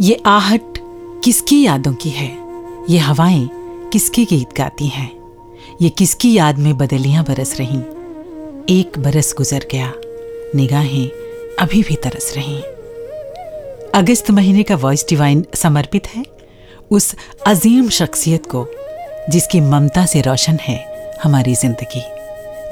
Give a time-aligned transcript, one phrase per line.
[0.00, 0.78] ये आहट
[1.24, 2.38] किसकी यादों की है?
[2.90, 3.48] ये हवाएँ
[3.92, 5.10] किसके गीत गाती हैं?
[5.82, 7.80] ये किसकी याद में बदलियाँ बरस रहीं?
[8.68, 9.92] एक बरस गुजर गया,
[10.54, 11.08] निगाहें
[11.58, 12.62] अभी भी तरस रहीं।
[13.94, 16.24] अगस्त महीने का वॉइस डिवाइन समर्पित है
[16.90, 17.14] उस
[17.46, 18.66] अजीम शख्सियत को,
[19.30, 20.78] जिसकी ममता से रोशन है
[21.22, 22.02] हमारी ज़िंदगी।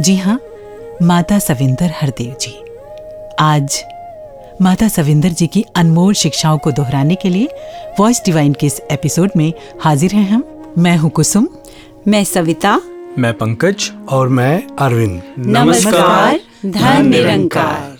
[0.02, 0.40] जी हाँ
[1.02, 2.58] माता सविंदर हरदेव जी,
[3.40, 3.82] आज
[4.62, 7.48] माता सविंदर जी की अनमोल शिक्षाओं को दोहराने के लिए
[8.00, 10.44] वॉइस डिवाइन के इस एपिसोड में हाजिर हैं हम।
[10.78, 11.48] मैं हूँ कुसुम।
[12.08, 12.80] मैं सविता।
[13.18, 17.97] मैं पंकज। और मैं अरविंद। नमस्कार। धन निरंकार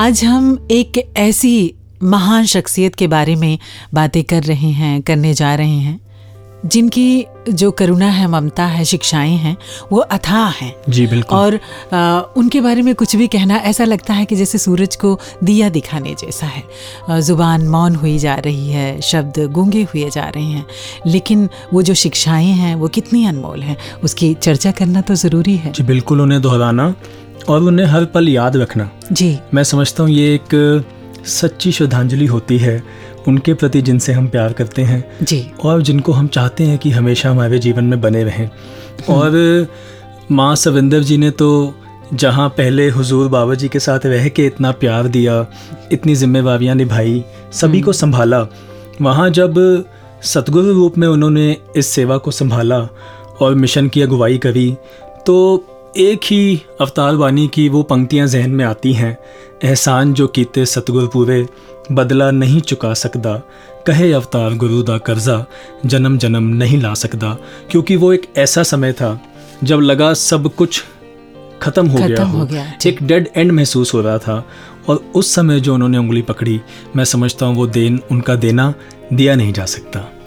[0.00, 3.58] आज हम एक ऐसी महान शख्सियत के बारे में
[3.94, 6.00] बातें कर रहे हैं करने जा रहे हैं
[6.66, 9.56] जिनकी जो करुणा है ममता है शिक्षाएँ हैं
[9.92, 11.58] वो अथाह हैं। जी बिल्कुल। और
[11.94, 15.68] आ, उनके बारे में कुछ भी कहना ऐसा लगता है कि जैसे सूरज को दिया
[15.68, 16.62] दिखाने जैसा है।
[17.20, 20.66] ज़ुबान मौन हुई जा रही है शब्द गूँगे हुए जा रहे हैं
[21.06, 25.72] लेकिन वो जो शिक्षाएँ हैं वो कितनी अनमोल हैं उसकी चर्चा करना तो ज़रूरी है।
[25.72, 26.94] जी बिल्कुल उन्हें दोहराना।
[27.48, 30.84] और उन्हें हर पल याद रखना। जी। मैं समझता हूँ ये एक
[31.26, 32.82] सच्ची श्रद्धांजलि होती है
[33.28, 37.30] उनके प्रति जिनसे हम प्यार करते हैं जी। और जिनको हम चाहते हैं कि हमेशा
[37.30, 38.48] हमारे जीवन में बने रहें।
[39.10, 39.66] और
[40.30, 41.74] माँ सविंदर जी ने तो
[42.14, 45.46] जहाँ पहले हुजूर बाबा जी के साथ रह के इतना प्यार दिया
[45.92, 48.46] इतनी जिम्मेवारियाँ निभाई सभी को संभाला
[49.02, 49.54] वहाँ जब
[50.22, 52.78] सतगुरु रूप में उन्होंने इस सेवा को संभाला
[53.40, 54.76] और मिशन की अगुवाई करी
[55.26, 55.36] तो
[55.96, 59.18] एक ही अवतार वाणी की वो पंक्तियाँ जहन में आती हैं।
[59.64, 61.46] एहसान जो कीते सतगुर पूरे
[61.92, 63.32] बदला नहीं चुका सकता
[63.86, 65.46] कहे अवतार गुरु दा कर्जा
[65.86, 67.38] जन्म जन्म नहीं ला सकता
[67.70, 69.20] क्योंकि वो एक ऐसा समय था
[69.64, 70.84] जब लगा सब कुछ
[71.62, 74.48] खत्म हो गया हो हो। गया, एक डेड एंड महसूस हो रहा था।
[74.88, 76.60] और उस समय जो उन्होंने उंगली पकड़ी
[76.96, 78.74] मैं समझता हूँ वो देन उनका देना
[79.12, 80.19] दिया नहीं जा सकता।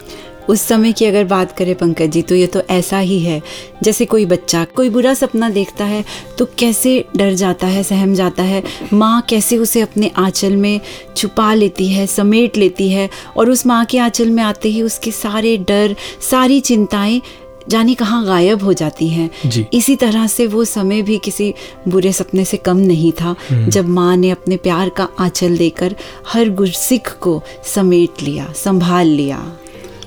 [0.50, 3.42] उस समय की अगर बात करें पंकज जी तो ये तो ऐसा ही है।
[3.84, 6.04] जैसे कोई बच्चा कोई बुरा सपना देखता है
[6.38, 8.64] तो कैसे डर जाता है सहम जाता है?
[8.94, 10.80] माँ कैसे उसे अपने आंचल में
[11.18, 15.12] छुपा लेती है समेट लेती है और उस माँ के आंचल में आते ही उसके
[15.12, 15.96] सारे डर
[16.32, 17.22] सारी चिंताएँ
[17.70, 21.54] जाने कहाँ गायब हो जाती हैं। इसी तरह से वो समय भी किसी
[21.88, 25.96] बुरे सपने से कम नहीं था। जब माँ ने अपने प्यार का आंचल देकर
[26.28, 29.38] हर गुरसिख को समेट लिया संभाल लिया।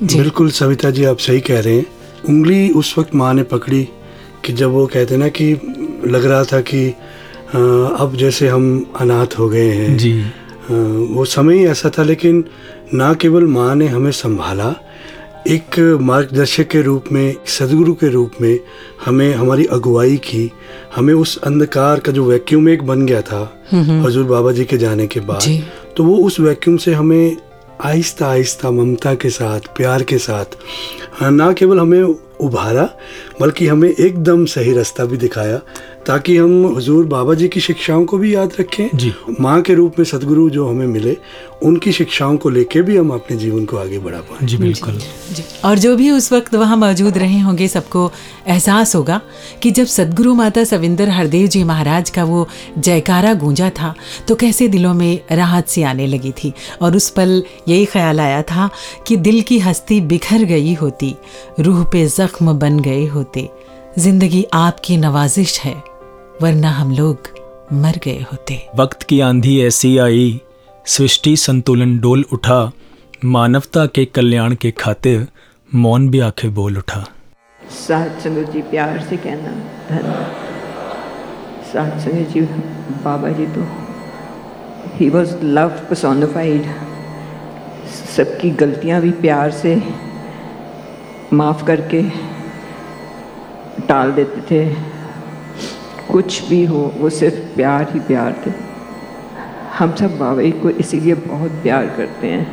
[0.03, 1.87] बिल्कुल सविता जी आप सही कह रहे हैं।
[2.29, 3.83] उंगली उस वक्त माँ ने पकड़ी
[4.45, 5.53] कि जब वो कहते ना कि
[6.07, 6.89] लग रहा था कि
[7.49, 10.13] अब जैसे हम अनाथ हो गए हैं। जी।
[11.15, 12.45] वो समय ही ऐसा था लेकिन
[12.95, 14.75] ना केवल माँ ने हमें संभाला
[15.49, 18.59] एक मार्गदर्शक के रूप में सदगुरु के रूप में
[19.07, 20.51] हमें हमारी अगुवाई की।
[20.97, 23.41] हमें उस अंधकार का जो वैक्यूम एक बन गया था
[23.75, 25.63] हजूर बाबा जी के जाने के बाद।
[25.97, 27.37] तो वो उस वैक्यूम से हमें
[27.85, 30.57] आहिस्ता आहिस्ता ममता के साथ प्यार के साथ
[31.13, 32.03] हाँ, ना केवल हमें
[32.41, 32.89] उभारा
[33.41, 35.61] बल्कि हमें एकदम सही रास्ता भी दिखाया।
[36.07, 39.99] ताकि हम हुजूर बाबा जी की शिक्षाओं को भी याद रखें जी। माँ के रूप
[39.99, 41.17] में सदगुरु जो हमें मिले
[41.65, 45.35] उनकी शिक्षाओं को लेके भी हम अपने जीवन को आगे बढ़ा पाए। जी बिल्कुल। जी,
[45.35, 48.11] जी। और जो भी उस वक्त वहाँ मौजूद रहे होंगे सबको
[48.49, 49.21] एहसास होगा
[49.63, 52.47] कि जब सदगुरु माता सविंदर हरदेव जी महाराज का वो
[52.79, 53.95] जयकारा गूंजा था
[54.29, 56.53] तो कैसे दिलों में राहत सी आने लगी थी।
[56.83, 58.71] और उस पल यही ख्याल आया था
[59.07, 61.15] कि दिल की हस्ती बिखर गई होती
[61.61, 63.49] रूह पे जख्म बन गए होते।
[63.99, 65.96] ज़िंदगी आपकी नवाजिश है।
[66.43, 67.29] वरना हम लोग
[67.73, 70.41] मर गए होते। वक्त की आंधी ऐसी आई
[70.87, 72.73] सृष्टि संतुलन डोल उठा
[73.25, 75.27] मानवता के कल्याण के खातिर
[75.75, 77.05] मौन भी आखिर बोल उठा।
[77.71, 79.53] संगत जी प्यार से कहना
[79.89, 80.13] धन।
[81.65, 82.41] संगत जी
[83.05, 83.67] बाबा जी तो।
[84.97, 86.69] ही वॉज़ लव personified
[88.17, 89.83] सबकी गलतियाँ भी प्यार से
[91.33, 92.03] माफ़ करके
[93.89, 94.96] टाल देते थे।
[96.11, 98.51] कुछ भी हो, वो सिर्फ़ प्यार ही प्यार थे।
[99.79, 102.45] हम सब बाबा को इसीलिए बहुत प्यार करते हैं।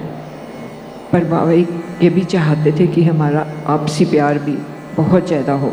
[1.11, 4.57] पर बाबा ये भी चाहते थे कि हमारा आपसी प्यार भी
[4.95, 5.71] बहुत ज़्यादा हो।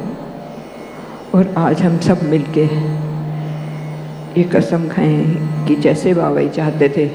[1.35, 2.65] और आज हम सब मिलके
[4.39, 7.11] ये कसम खाएँ कि जैसे बाबा जी चाहते थे,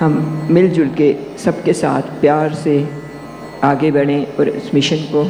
[0.00, 2.76] हम मिलजुल के सबके साथ प्यार से
[3.64, 5.26] आगे बढ़ें और इस मिशन को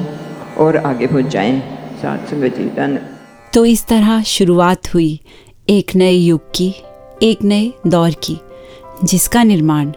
[0.64, 1.60] और आगे पहुँचाएँ।
[2.02, 3.11] साथ जी धन्यवाद
[3.54, 5.20] तो इस तरह शुरुआत हुई
[5.70, 6.68] एक नए युग की,
[7.22, 8.36] एक नए दौर की,
[9.04, 9.92] जिसका निर्माण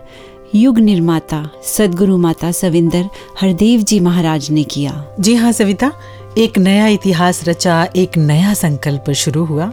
[0.55, 3.07] युग निर्माता सदगुरु माता सविंदर
[3.41, 5.91] हरदेव जी महाराज ने किया। जी हाँ सविता,
[6.37, 9.71] एक नया इतिहास रचा, एक नया संकल्प शुरू हुआ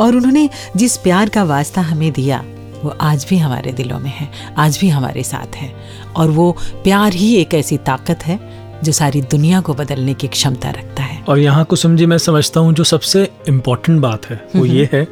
[0.00, 2.44] और उन्होंने जिस प्यार का वास्ता हमें दिया,
[2.84, 5.74] वो आज भी हमारे दिलों में है, आज भी हमारे साथ है
[6.16, 6.50] और वो
[6.84, 8.38] प्यार ही एक ऐसी ताकत है
[8.84, 12.60] जो सारी दुनिया को बदलने की क्षमता रखता है। और यहाँ कुसुम जी मैं समझता
[12.60, 15.06] हूँ जो सबसे इम्पोर्टेंट बात है वो ये है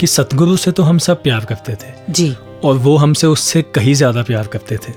[0.00, 2.34] कि सतगुरु से तो हम सब प्यार करते थे। जी।
[2.64, 4.92] और वो हमसे उससे कहीं ज़्यादा प्यार करते थे।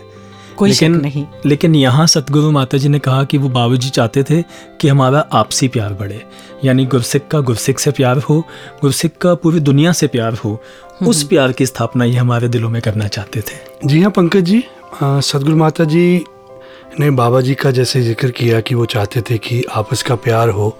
[0.58, 4.42] कोई लेकिन नहीं। लेकिन यहाँ सतगुरु माता जी ने कहा कि वो बाबूजी चाहते थे
[4.82, 6.22] कि हमारा आपसी प्यार बढ़े।
[6.66, 8.40] यानी गुरसिख का गुरसिख से प्यार हो
[8.82, 10.62] गुरसिख का पूरी दुनिया से प्यार हो
[11.02, 14.64] उस प्यार की स्थापना ये हमारे दिलों में करना चाहते थे। जी हाँ पंकज जी
[15.04, 16.24] सतगुरु माता जी
[17.00, 20.50] ने बाबा जी का जैसे ज़िक्र किया कि वो चाहते थे कि आपस का प्यार
[20.50, 20.78] हो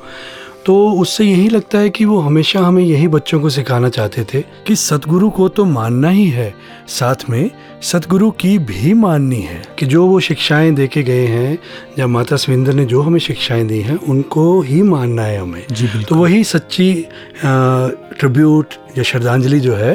[0.66, 4.42] तो उससे यही लगता है कि वो हमेशा हमें यही बच्चों को सिखाना चाहते थे
[4.68, 6.56] कि सतगुरु को तो मानना ही है
[6.88, 11.58] साथ में सतगुरु की भी माननी है कि जो वो शिक्षाएँ दे के गए हैं
[12.00, 15.88] या माता सविंदर ने जो हमें शिक्षाएँ दी हैं उनको ही मानना है हमें। जी,
[16.04, 17.08] तो वही सच्ची
[17.46, 18.66] ट्रिब्यूट
[18.98, 19.94] या श्रद्धांजलि जो है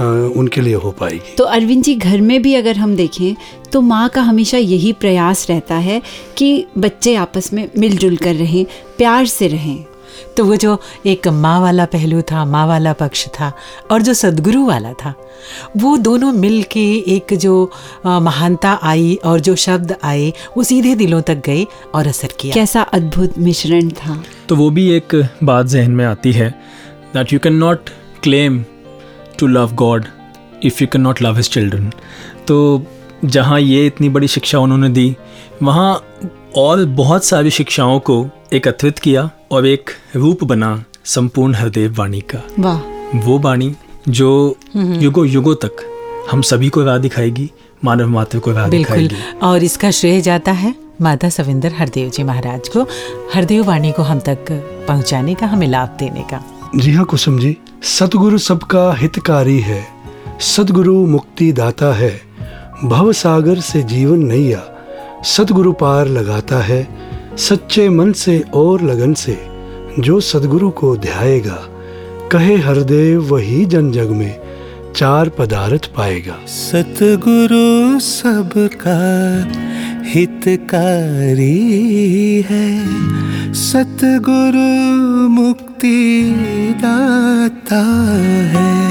[0.00, 3.34] उनके लिए हो पाएगी। तो अरविंद जी घर में भी अगर हम देखें
[3.72, 6.00] तो माँ का हमेशा यही प्रयास रहता है
[6.36, 8.64] कि बच्चे आपस में मिलजुल कर रहें
[8.98, 9.84] प्यार से रहें।
[10.36, 13.52] तो वो जो एक माँ वाला पहलू था माँ वाला पक्ष था
[13.90, 15.14] और जो सदगुरु वाला था
[15.76, 16.82] वो दोनों मिल के
[17.14, 17.70] एक जो
[18.06, 21.64] महानता आई और जो शब्द आए वो सीधे दिलों तक गए
[21.94, 26.32] और असर किया। कैसा अद्भुत मिश्रण था। तो वो भी एक बात जहन में आती
[26.32, 26.50] है
[27.14, 27.90] that you cannot
[28.22, 28.64] claim
[29.38, 30.04] to love God
[30.62, 31.90] if you cannot love his children
[32.48, 32.82] तो
[33.24, 35.16] जहाँ ये इतनी बड़ी शिक्षा उन्होंने दी
[35.62, 36.04] वहाँ
[36.56, 42.42] और बहुत सारी शिक्षाओं को एकत्रित किया और एक रूप बना संपूर्ण हरदेव वाणी का।
[42.58, 43.74] वाह। वो वाणी
[44.08, 45.76] जो युगो युगों तक
[46.30, 47.50] हम सभी को राह दिखाएगी
[47.84, 52.22] मानव मात्र को राह बिल्कुल। दिखाएगी। और इसका श्रेय जाता है माता सविंदर हरदेव जी
[52.22, 52.86] महाराज को
[53.34, 54.52] हरदेव वाणी को हम तक
[54.88, 56.44] पहुँचाने का हमें लाभ देने का।
[56.76, 59.86] जी हाँ कुसुम जी। सतगुरु सबका हितकारी है
[60.40, 62.20] सतगुरु मुक्ति दाता है।
[62.84, 64.62] भव सागर से जीवन नैया
[65.24, 66.88] सतगुरु पार लगाता है,
[67.36, 69.38] सच्चे मन से और लगन से,
[69.98, 71.58] जो सतगुरु को ध्याएगा।
[72.32, 74.40] कहे हरदेव, वही जन जग में
[74.96, 78.98] चार पदार्थ पाएगा। सतगुरु सबका
[80.04, 81.60] हितकारी
[82.50, 82.86] है।
[83.54, 86.34] सतगुरु मुक्ति
[86.84, 87.82] दाता
[88.54, 88.90] है।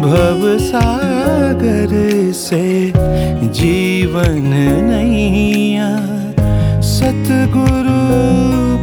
[0.00, 1.92] भव सागर
[2.32, 2.92] से
[3.48, 4.42] जीवन
[4.84, 5.96] नैया।
[6.82, 8.06] सतगुरु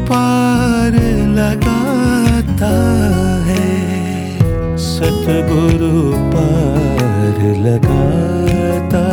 [0.05, 0.91] पार
[1.29, 2.73] लगाता
[3.45, 3.73] है।
[4.77, 6.72] सतगुरु पार
[7.65, 9.03] लगाता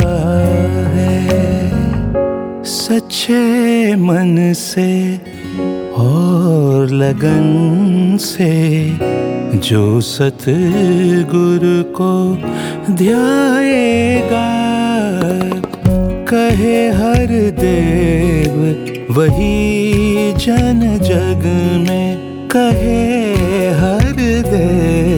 [0.95, 1.19] है
[2.71, 3.43] सच्चे
[3.95, 4.91] मन से
[5.97, 8.51] और लगन से
[9.69, 12.13] जो सतगुरु को
[12.93, 14.47] ध्याएगा,
[16.31, 18.57] कहे हर देव,
[19.15, 21.43] वही जन जग
[21.87, 22.09] में
[22.55, 23.01] कहे
[23.79, 24.13] हर
[24.47, 25.10] देव।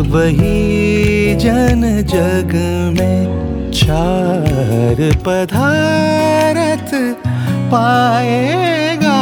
[0.00, 2.52] वही जन जग
[2.98, 6.90] में चार पधारत
[7.72, 9.20] पाएगा।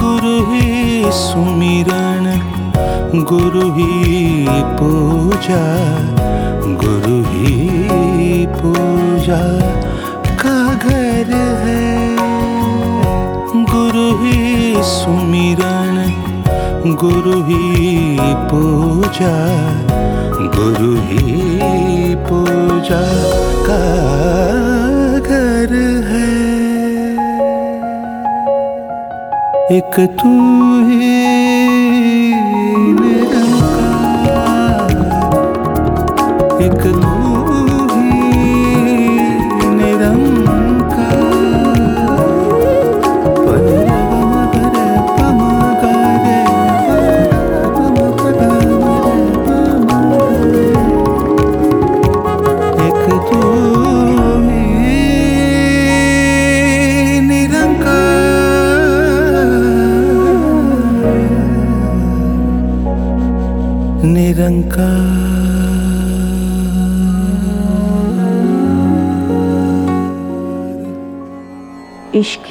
[0.00, 2.26] गुरु ही सुमिरन
[3.14, 5.64] गुरु ही पूजा।
[17.00, 18.18] गुरु ही
[18.50, 19.34] पूजा
[20.56, 23.00] गुरु ही पूजा
[23.66, 23.78] का
[25.20, 25.72] घर
[26.08, 26.28] है।
[29.76, 30.34] एक तू
[30.88, 31.29] ही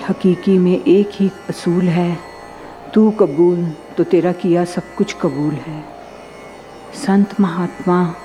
[0.09, 2.17] हकीकी में एक ही असूल है।
[2.93, 3.65] तू कबूल
[3.97, 5.83] तो तेरा किया सब कुछ कबूल है।
[6.95, 8.15] संत महात्मा,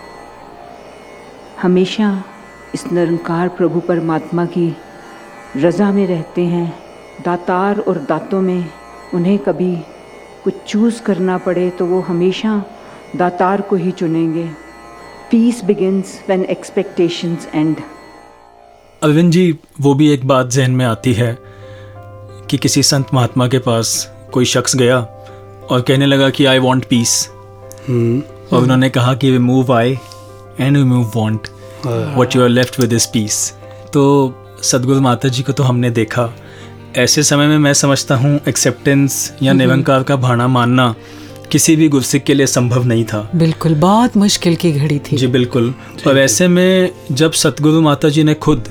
[1.62, 2.24] हमेशा
[2.74, 4.76] इस निरंकार प्रभु परमात्मा की
[5.56, 6.68] रज़ा में रहते हैं।
[7.24, 8.64] दातार और दातों में
[9.14, 9.74] उन्हें कभी
[10.44, 12.62] कुछ चूज़ करना पड़े तो वो हमेशा
[13.16, 14.48] दातार को ही चुनेंगे।
[15.30, 17.76] Peace begins when expectations end
[19.02, 21.36] Arvind ji, वो भी एक बात जहन में आती है।
[22.50, 24.98] कि किसी संत महात्मा के पास कोई शख्स गया
[25.70, 27.28] और कहने लगा कि आई वॉन्ट पीस
[28.52, 29.98] और उन्होंने कहा कि we move I
[30.60, 31.48] and remove want
[31.86, 33.50] what you are left with this peace
[33.92, 34.02] तो
[34.62, 36.28] सदगुरु माता जी को तो हमने देखा।
[36.96, 40.94] ऐसे समय में मैं समझता हूँ एक्सेप्टेंस या निरंकार का भाना मानना
[41.52, 45.26] किसी भी गुरसिक के लिए संभव नहीं था। बिल्कुल बहुत मुश्किल की घड़ी थी। जी
[45.26, 45.74] बिल्कुल।
[46.06, 48.68] और ऐसे में जब सतगुरु माता जी ने खुद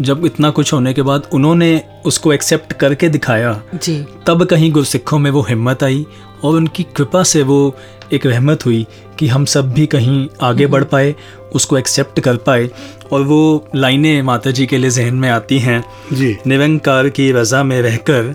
[0.00, 5.18] जब इतना कुछ होने के बाद उन्होंने उसको एक्सेप्ट करके दिखाया जी। तब कहीं गुरसिखों
[5.18, 6.06] में वो हिम्मत आई
[6.44, 7.76] और उनकी कृपा से वो
[8.12, 8.86] एक रहमत हुई
[9.18, 11.14] कि हम सब भी कहीं आगे बढ़ पाए
[11.54, 12.70] उसको एक्सेप्ट कर पाए।
[13.12, 17.62] और वो लाइनें माता जी के लिए जहन में आती हैं जी। निरंकार की रज़ा
[17.62, 18.34] में रहकर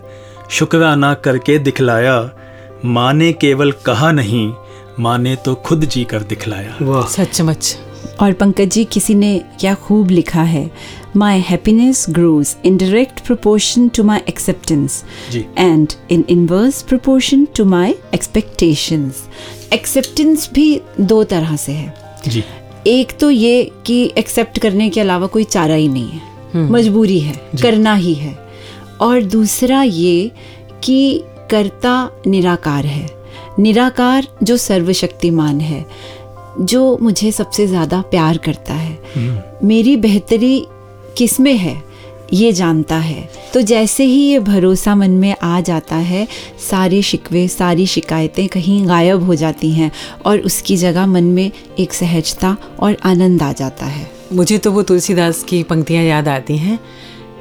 [0.52, 2.32] शुक्राना करके दिखलाया।
[2.86, 4.54] माँ ने केवल कहा नहीं
[5.00, 7.76] माँ ने तो खुद जी कर दिखलाया। वाह। सचमुच।
[8.22, 10.72] और पंकज जी किसी ने क्या खूब लिखा है?
[11.18, 15.04] My happiness grows in direct proportion to my acceptance.
[15.58, 19.24] And in inverse proportion to my expectations
[19.74, 22.44] acceptance भी दो तरह से है। जी
[22.88, 27.36] एक तो ये कि एक्सेप्ट करने के अलावा कोई चारा ही नहीं है। मजबूरी है
[27.62, 28.38] करना ही है।
[29.02, 30.32] और दूसरा ये
[30.84, 33.10] कि कर्ता निराकार है।
[33.60, 35.86] निराकार जो सर्वशक्तिमान है
[36.62, 40.66] जो मुझे सबसे ज़्यादा प्यार करता है। मेरी बेहतरी
[41.18, 41.84] किसमें है
[42.34, 46.28] ये जानता है। तो जैसे ही ये भरोसा मन में आ जाता है
[46.72, 49.92] सारे शिकवे सारी शिकायतें कहीं गायब हो जाती हैं
[50.26, 54.84] और उसकी जगह मन में एक सहजता और आनंद आ जाता है। मुझे तो वो
[54.84, 56.80] तुलसीदास की पंक्तियाँ याद आती हैं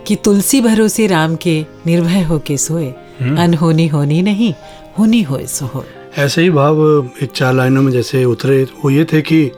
[0.07, 2.87] कि तुलसी भरोसे राम के निर्भय होके सोए।
[3.23, 4.55] अनहोनी होनी नहीं
[4.99, 5.85] होनी होए सो हो
[6.19, 9.51] ऐसे ही भाव एक चार लाइनों में जैसे उतरे वो ये थे कि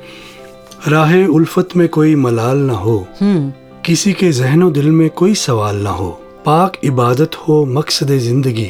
[0.88, 3.52] राह उल्फत में कोई मलाल ना हो। हम्म।
[3.86, 6.08] किसी के जहनो दिल में कोई सवाल ना हो।
[6.46, 8.68] पाक इबादत हो मकसद ज़िंदगी।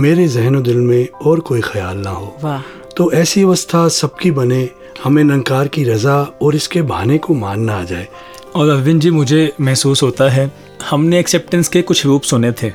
[0.00, 2.60] मेरे जहनो दिल में और कोई ख्याल ना हो।
[2.96, 4.68] तो ऐसी अवस्था सबकी बने
[5.04, 8.06] हमें नंकार की रजा और इसके बहाने को मानना आ जाए।
[8.54, 10.50] और अरविंद जी मुझे महसूस होता है
[10.90, 12.72] हमने एक्सेप्टेंस के कुछ रूप सुने थे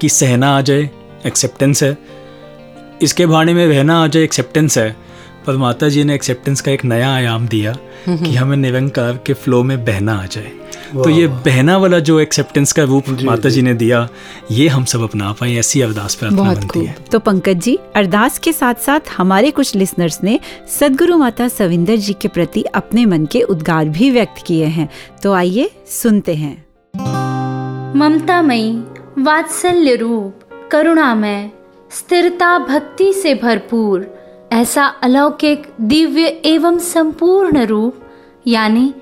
[0.00, 0.90] कि सहना आ जाए
[1.26, 1.96] एक्सेप्टेंस है।
[3.02, 4.96] इसके बहाने में रहना आ जाए एक्सेप्टेंस है।
[5.46, 7.76] पर माता जी ने एक्सेप्टेंस का एक नया आयाम दिया
[8.08, 10.52] कि हमें निरंकार के फ्लो में बहना आ जाए।
[10.94, 14.08] तो ये बहना वाला जो एक्सेप्टेंस का रूप माता जी। ने दिया
[14.50, 18.52] ये हम सब अपना पाए ऐसी अरदास प्रार्थना बनती है। तो पंकज जी अरदास के
[18.52, 20.40] साथ साथ हमारे कुछ लिसनर्स ने
[20.80, 24.88] सदगुरु माता सविंदर जी के प्रति अपने मन के उद्गार भी व्यक्त किए हैं।
[25.22, 26.64] तो आइए सुनते हैं।
[27.96, 28.84] ममता मई
[29.18, 30.40] वात्सल्य रूप
[30.72, 31.50] करुणा करुणामय
[31.90, 34.13] स्थिरता भक्ति से भरपूर।
[34.54, 37.94] ऐसा अलौकिक, दिव्य एवं संपूर्ण रूप,
[38.46, 38.94] यानी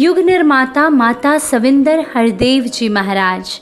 [0.00, 3.60] युग निर्माता माता सविंदर हरदेव जी महाराज।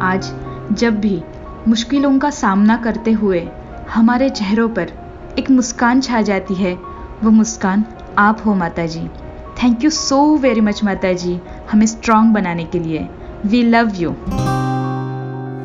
[0.00, 0.30] आज
[0.72, 1.22] जब भी
[1.68, 3.48] मुश्किलों का सामना करते हुए
[3.90, 4.92] हमारे चेहरों पर
[5.38, 6.74] एक मुस्कान छा जाती है,
[7.24, 7.84] वो मुस्कान
[8.18, 9.06] आप हो माता जी।
[9.62, 11.38] Thank you so very much माता जी,
[11.72, 13.08] हमें स्ट्रांग बनाने के लिए।
[13.46, 14.14] We love you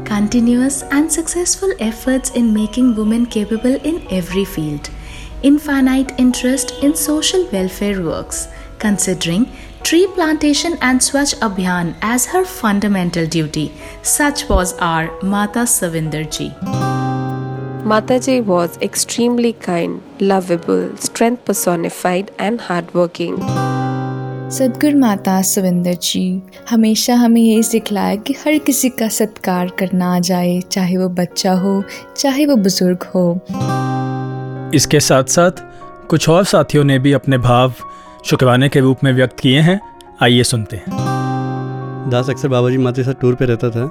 [0.09, 4.89] Continuous and successful efforts in making women capable in every field.
[5.43, 8.47] Infinite interest in social welfare works,
[8.79, 9.51] considering
[9.83, 13.71] tree plantation and Swachh Abhiyan as her fundamental duty.
[14.01, 16.49] Such was our Mata Savinder ji.
[17.93, 23.37] Mataji was extremely kind, lovable, strength personified, and hardworking.
[24.51, 26.21] सदगुरु माता सविंदर जी
[26.69, 31.53] हमेशा हमें यही सिखलाया कि हर किसी का सत्कार करना आ जाए चाहे वो बच्चा
[31.53, 31.83] हो
[32.17, 33.41] चाहे वो बुज़ुर्ग हो।
[34.75, 35.61] इसके साथ साथ
[36.09, 37.73] कुछ और साथियों ने भी अपने भाव
[38.25, 39.79] शुक्राने के रूप में व्यक्त किए हैं।
[40.21, 40.85] आइए सुनते हैं।
[42.09, 43.87] दास अक्सर बाबा जी माते साथ टूर पे रहता था।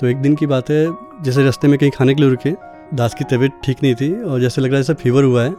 [0.00, 0.86] तो एक दिन की बात है
[1.22, 2.52] जैसे रास्ते में कहीं खाने के लिए रुके
[2.96, 5.54] दास की तबीयत ठीक नहीं थी और जैसे लग रहा है जैसे फीवर हुआ है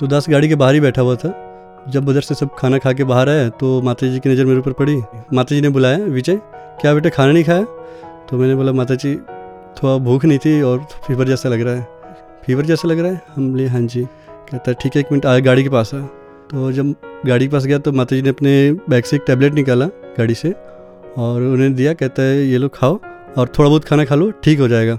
[0.00, 1.42] तो दास गाड़ी के बाहर ही बैठा हुआ था।
[1.86, 4.58] जब उधर से सब खाना खा के बाहर आए तो माता जी की नज़र मेरे
[4.58, 4.96] ऊपर पड़ी।
[5.32, 6.40] माता जी ने बुलाया, विजय,
[6.80, 7.64] क्या बेटा खाना नहीं खाया?
[8.26, 9.14] तो मैंने बोला माता जी
[9.76, 11.88] थोड़ा भूख नहीं थी और फीवर जैसा लग रहा है।
[12.46, 13.22] फीवर जैसा लग रहा है?
[13.34, 16.00] हम बोले हाँ जी। कहता है ठीक है, एक मिनट आया गाड़ी के पास आ।
[16.50, 16.94] तो जब
[17.26, 19.86] गाड़ी के पास गया तो माता जी ने अपने बैग से एक टैबलेट निकाला
[20.18, 20.52] गाड़ी से
[21.18, 22.98] और उन्हें दिया, कहता है, ये लो, खाओ
[23.38, 24.94] और थोड़ा बहुत खाना खा लो, ठीक हो जाएगा।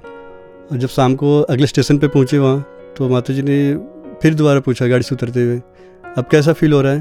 [0.71, 3.57] और जब शाम को अगले स्टेशन पे पहुँचे वहाँ तो माता जी ने
[4.21, 5.61] फिर दोबारा पूछा गाड़ी से उतरते हुए
[6.17, 6.99] अब कैसा फील हो रहा है?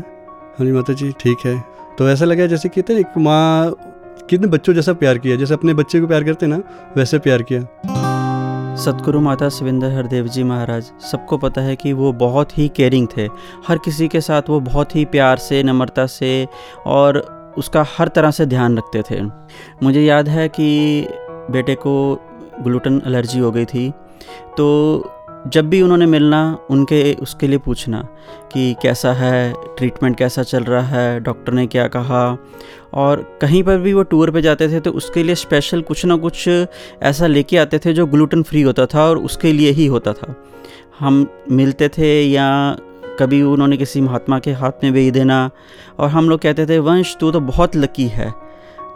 [0.59, 1.61] हाँ जी माता जी, ठीक है।
[1.99, 3.73] तो ऐसा लगा जैसे कहते हैं एक माँ,
[4.31, 6.61] कितने बच्चों जैसा प्यार किया, जैसे अपने बच्चे को प्यार करते ना,
[6.97, 7.61] वैसे प्यार किया।
[8.77, 13.29] सतगुरु माता शिविंदर हरदेव जी महाराज, सबको पता है कि वो बहुत ही केयरिंग थे।
[13.69, 16.49] हर किसी के साथ वो बहुत ही प्यार से, नम्रता से
[16.87, 17.19] और
[17.59, 19.23] उसका हर तरह से ध्यान रखते थे।
[19.83, 21.09] मुझे याद है कि
[21.51, 21.95] बेटे को
[22.61, 23.91] ग्लूटन एलर्जी हो गई थी
[24.59, 25.13] तो
[25.53, 28.01] जब भी उन्होंने मिलना, उनके, उसके लिए पूछना
[28.53, 32.39] कि कैसा है ट्रीटमेंट कैसा चल रहा है डॉक्टर ने क्या कहा
[32.95, 36.17] और कहीं पर भी वो टूर पे जाते थे तो उसके लिए स्पेशल कुछ ना
[36.17, 36.49] कुछ
[37.03, 40.35] ऐसा लेके आते थे जो ग्लूटन फ्री होता था और उसके लिए ही होता था।
[40.99, 42.77] हम मिलते थे या
[43.19, 45.51] कभी उन्होंने किसी महात्मा के हाथ में भेज देना
[45.99, 48.33] और हम लोग कहते थे, वंश, तू तो बहुत लकी है।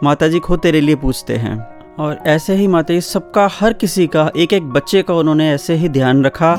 [0.03, 4.06] माता जी खुद तेरे लिए पूछते हैं। और ऐसे ही माता जी सबका हर किसी
[4.06, 6.56] का एक एक बच्चे का उन्होंने ऐसे ही ध्यान रखा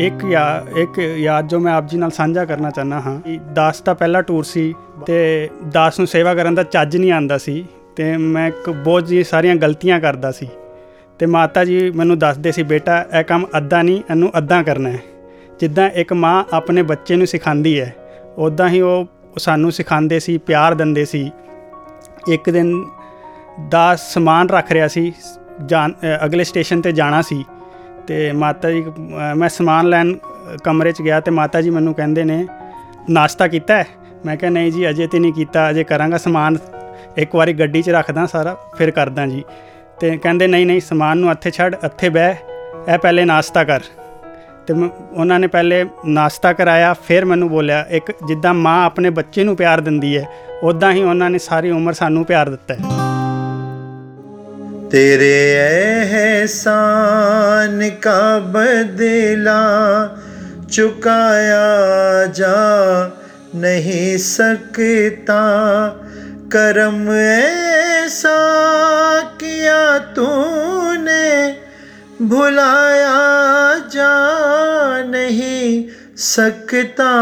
[0.00, 0.42] ਇੱਕ ਯਾ
[0.76, 4.20] ਇੱਕ ਯਾਦ ਜੋ ਮੈਂ ਆਪ ਜੀ ਨਾਲ ਸਾਂਝਾ ਕਰਨਾ ਚਾਹਨਾ ਹਾਂ ਕਿ ਦਾਸ ਦਾ ਪਹਿਲਾ
[4.20, 4.72] ਟੂਰ ਸੀ
[5.06, 5.16] ਤੇ
[5.72, 7.64] ਦਾਸ ਨੂੰ ਸੇਵਾ ਕਰਨ ਦਾ ਚੱਜ ਨਹੀਂ ਆਂਦਾ ਸੀ
[7.96, 10.48] ਤੇ ਮੈਂ ਇੱਕ ਬਹੁਤ ਜੀ ਸਾਰੀਆਂ ਗਲਤੀਆਂ ਕਰਦਾ ਸੀ
[11.20, 15.00] ਤੇ ਮਾਤਾ ਜੀ ਮੈਨੂੰ ਦੱਸਦੇ ਸੀ ਬੇਟਾ ਇਹ ਕੰਮ ਅੱਧਾ ਨਹੀਂ ਇਹਨੂੰ ਅੱਧਾ ਕਰਨਾ ਹੈ
[15.60, 17.94] ਜਿੱਦਾਂ ਇੱਕ ਮਾਂ ਆਪਣੇ ਬੱਚੇ ਨੂੰ ਸਿਖਾਉਂਦੀ ਹੈ
[18.38, 19.06] ਉਦਾਂ ਹੀ ਉਹ
[19.38, 21.30] ਸਾਨੂੰ ਸਿਖਾਉਂਦੇ ਸੀ ਪਿਆਰ ਦਿੰਦੇ ਸੀ
[22.28, 22.72] ਇੱਕ ਦਿਨ
[23.69, 25.13] ਦਾ ਸਮਾਨ ਰੱਖ ਰਿਹਾ ਸੀ
[25.65, 27.45] ਜਾਣ ਅ, ਅਗਲੇ ਸਟੇਸ਼ਨ ਤੇ ਜਾਣਾ ਸੀ।
[28.07, 30.17] ਤੇ ਮਾਤਾ ਜੀ ਅ, ਮੈਂ ਸਮਾਨ ਲੈਣ ਅ,
[30.63, 32.47] ਕਮਰੇ 'ਚ ਗਿਆ ਤੇ ਮਾਤਾ ਜੀ ਮੈਨੂੰ ਕਹਿੰਦੇ ਨੇ
[33.09, 33.87] ਨਾਸ਼ਤਾ ਕੀਤਾ ਹੈ?
[34.25, 36.57] ਮੈਂ ਕਿਹਾ ਨਹੀਂ ਜੀ ਅਜੇ ਤੇ ਨਹੀਂ ਕੀਤਾ ਅਜੇ ਕਰਾਂਗਾ ਸਮਾਨ।
[37.17, 39.43] ਇੱਕ ਵਾਰੀ ਗੱਡੀ 'ਚ ਰੱਖਦਾ ਸਾਰਾ ਫਿਰ ਕਰਦਾ ਜੀ।
[39.99, 42.35] ਤੇ ਕਹਿੰਦੇ ਨਹੀਂ ਨਹੀਂ ਸਮਾਨ ਨੂੰ ਇੱਥੇ ਛੱਡ ਇੱਥੇ ਬਹਿ
[42.93, 43.81] ਇਹ ਪਹਿਲੇ ਨਾਸ਼ਤਾ ਕਰ।
[44.67, 49.43] ਤੇ ਮੈਂ- ਉਹਨਾਂ ਨੇ ਪਹਿਲੇ ਨਾਸ਼ਤਾ ਕਰਾਇਆ ਫਿਰ ਮੈਨੂੰ ਬੋਲਿਆ ਇੱਕ ਜਿੱਦਾਂ ਮਾਂ ਆਪਣੇ ਬੱਚੇ
[49.43, 50.25] ਨੂੰ ਪਿਆਰ ਦਿੰਦੀ ਹੈ
[50.63, 53.00] ਉਦਾਂ ਹੀ ਉਹਨਾਂ ਨੇ ਸਾਰੀ ਉਮਰ ਸਾਨੂੰ ਪਿਆਰ ਦਿੱਤਾ ਹੈ।
[54.91, 56.69] तेरे एहसान
[57.89, 59.61] का बदला
[60.71, 62.59] चुकाया जा
[63.55, 65.41] नहीं सकता।
[66.55, 68.41] करम ऐसा
[69.21, 71.55] किया तूने,
[72.21, 73.17] भुलाया
[73.95, 74.15] जा
[75.07, 75.83] नहीं
[76.17, 77.13] सकता।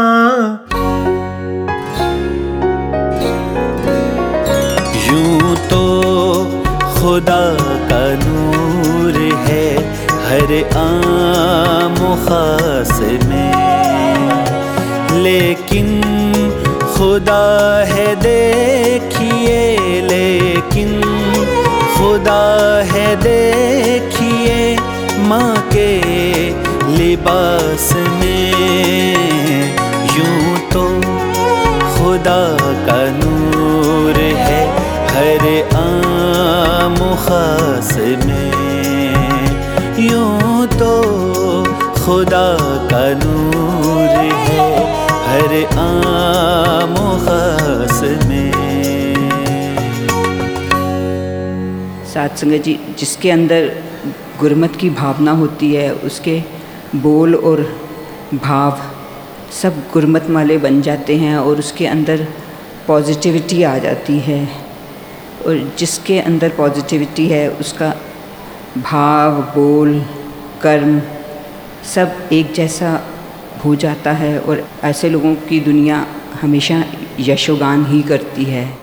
[5.06, 5.99] यूँ तो
[7.00, 7.42] खुदा
[7.90, 9.66] का नूर है
[10.24, 12.92] हर आम खास
[13.24, 13.54] में।
[15.22, 15.88] लेकिन
[16.96, 17.44] खुदा
[17.84, 20.90] है देखिए, लेकिन
[21.96, 22.42] खुदा
[22.92, 24.58] है देखिए
[25.28, 25.90] माँ के
[26.96, 28.52] लिबास में।
[30.16, 30.84] यूँ तो
[31.94, 32.42] खुदा
[32.86, 33.79] का नूर
[37.30, 37.92] खास
[38.26, 38.50] में
[40.00, 40.92] यूँ तो
[41.94, 42.46] खुदा
[42.88, 44.08] का नूर
[44.48, 44.88] है
[45.26, 46.94] हर आम
[47.26, 48.52] खास में।
[52.06, 53.70] साथ संगत जी, जिसके अंदर
[54.40, 56.42] गुरमत की भावना होती है, उसके
[56.96, 57.62] बोल और
[58.34, 58.80] भाव
[59.52, 62.26] सब गुरमत वाले बन जाते हैं और उसके अंदर
[62.86, 64.69] पॉजिटिविटी आ जाती है।
[65.46, 67.96] और जिसके अंदर पॉजिटिविटी है, उसका
[68.78, 70.04] भाव, बोल,
[70.62, 71.02] कर्म
[71.84, 73.02] सब एक जैसा
[73.64, 76.06] हो जाता है और ऐसे लोगों की दुनिया
[76.42, 76.84] हमेशा
[77.20, 78.78] यशोगान ही करती है।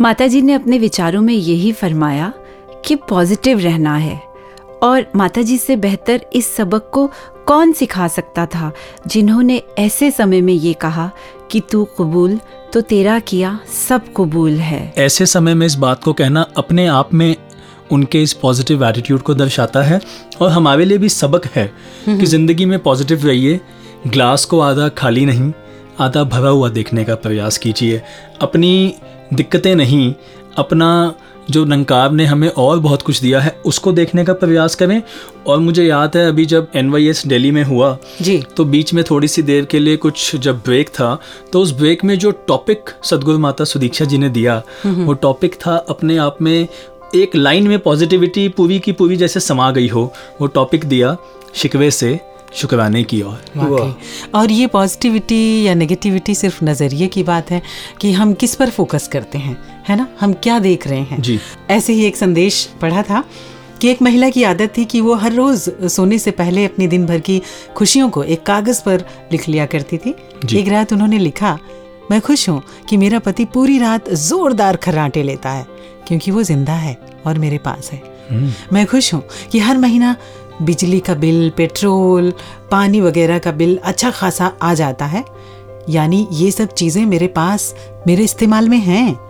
[0.00, 2.32] माता जी ने अपने विचारों में यही फरमाया
[2.84, 4.29] कि पॉजिटिव रहना है।
[4.82, 7.10] और माताजी से बेहतर इस सबक को
[7.46, 8.72] कौन सिखा सकता था
[9.06, 11.10] जिन्होंने ऐसे समय में ये कहा
[11.50, 12.38] कि तू कबूल
[12.72, 17.14] तो तेरा किया सब कबूल है। ऐसे समय में इस बात को कहना अपने आप
[17.14, 17.36] में
[17.90, 20.00] उनके इस पॉजिटिव एटीट्यूड को दर्शाता है
[20.40, 21.72] और हमारे लिए भी सबक है
[22.08, 23.60] कि ज़िंदगी में पॉजिटिव रहिए
[24.06, 25.52] ग्लास को आधा खाली नहीं
[26.00, 28.02] आधा भरा हुआ देखने का प्रयास कीजिए
[28.40, 28.94] अपनी
[29.34, 30.14] दिक्कतें नहीं
[30.56, 31.14] अपना
[31.50, 35.02] जो नंकार ने हमें और बहुत कुछ दिया है उसको देखने का प्रयास करें।
[35.46, 39.28] और मुझे याद है अभी जब एनवाईएस दिल्ली में हुआ जी। तो बीच में थोड़ी
[39.28, 41.18] सी देर के लिए कुछ जब ब्रेक था
[41.52, 45.76] तो उस ब्रेक में जो टॉपिक सदगुरु माता सुदीक्षा जी ने दिया। वो टॉपिक था
[45.88, 46.66] अपने आप में
[47.14, 51.16] एक लाइन में पॉजिटिविटी पूरी की पूरी जैसे समा गई हो वो टॉपिक दिया
[51.54, 52.18] शिकवे से
[52.54, 53.96] शुक्राने की ओर।
[54.34, 57.62] और ये पॉजिटिविटी या नेगेटिविटी सिर्फ़ नज़रिए की बात है
[58.00, 59.79] कि हम किस पर फोकस करते हैं?
[59.90, 60.06] है ना?
[60.20, 61.20] हम क्या देख रहे हैं?
[61.22, 61.38] जी।
[61.70, 63.24] ऐसे ही एक संदेश पढ़ा था
[63.80, 67.06] कि एक महिला की आदत थी कि वो हर रोज़ सोने से पहले अपनी दिन
[67.06, 67.40] भर की
[67.76, 70.14] खुशियों को एक कागज़ पर लिख लिया करती थी।
[70.58, 71.58] एक रात उन्होंने लिखा
[72.10, 75.66] मैं खुश हूँ कि मेरा पति पूरी रात जोरदार खर्राटे लेता है
[76.08, 78.02] क्योंकि वो ज़िंदा है और मेरे पास है।
[78.72, 79.22] मैं खुश हूँ
[79.52, 80.14] कि हर महीना
[80.62, 82.32] बिजली का बिल पेट्रोल
[82.70, 85.24] पानी वगैरह का बिल अच्छा खासा आ जाता है।
[85.88, 87.74] यानी ये सब चीज़ें मेरे पास
[88.06, 89.29] मेरे इस्तेमाल में हैं।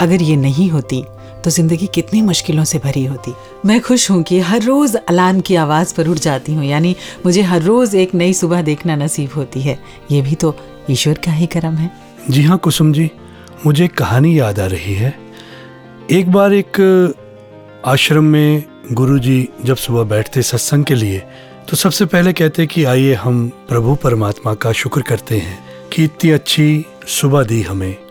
[0.00, 1.04] अगर ये नहीं होती
[1.44, 3.32] तो ज़िंदगी कितनी मुश्किलों से भरी होती।
[3.64, 6.94] मैं खुश हूँ कि हर रोज़ अलार्म की आवाज़ पर उठ जाती हूँ, यानी
[7.26, 9.78] मुझे हर रोज़ एक नई सुबह देखना नसीब होती है।
[10.10, 10.54] ये भी तो
[10.90, 11.90] ईश्वर का ही करम है।
[12.30, 13.10] जी हाँ कुसुम जी,
[13.66, 15.14] मुझे कहानी याद आ रही है।
[16.12, 16.80] एक बार एक
[17.86, 21.22] आश्रम में गुरुजी जब सुबह बैठते सत्संग के लिए
[21.68, 25.58] तो सबसे पहले कहते कि, आइए हम प्रभु परमात्मा का शुक्र करते हैं
[25.92, 28.05] कि इतनी अच्छी सुबह दी हमें।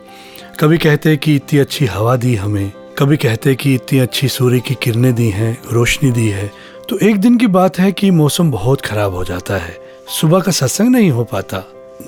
[0.60, 4.74] कभी कहते कि इतनी अच्छी हवा दी हमें, कभी कहते कि इतनी अच्छी सूर्य की
[4.74, 6.50] किरणें दी हैं, रोशनी दी है।
[6.88, 9.76] तो एक दिन की बात है कि मौसम बहुत खराब हो जाता है।
[10.10, 11.62] सुबह का सत्संग नहीं हो पाता।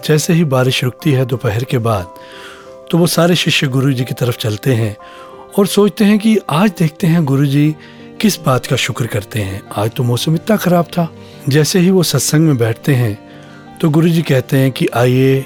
[0.07, 2.15] जैसे ही बारिश रुकती है दोपहर के बाद
[2.91, 4.97] तो वो सारे शिष्य गुरु जी की तरफ़ चलते हैं
[5.59, 7.75] और सोचते हैं कि आज देखते हैं गुरु जी
[8.21, 11.09] किस बात का शुक्र करते हैं। आज तो मौसम इतना खराब था।
[11.49, 13.17] जैसे ही वो सत्संग में बैठते हैं
[13.81, 15.45] तो गुरु जी कहते हैं कि आइए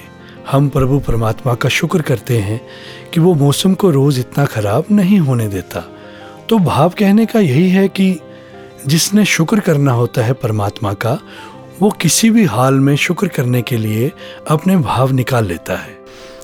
[0.50, 2.60] हम प्रभु परमात्मा का शुक्र करते हैं
[3.14, 5.84] कि वो मौसम को रोज़ इतना ख़राब नहीं होने देता।
[6.48, 8.16] तो भाव कहने का यही है कि
[8.86, 11.18] जिसने शुक्र करना होता है परमात्मा का,
[11.80, 14.10] वो किसी भी हाल में शुक्र करने के लिए
[14.48, 15.98] अपने भाव निकाल लेता है।